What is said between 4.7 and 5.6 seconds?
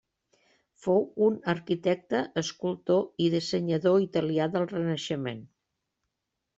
renaixement.